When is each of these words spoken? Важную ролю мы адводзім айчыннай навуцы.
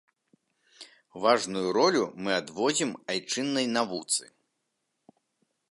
Важную 1.25 1.67
ролю 1.77 2.03
мы 2.27 2.31
адводзім 2.41 2.91
айчыннай 3.17 3.67
навуцы. 3.79 4.25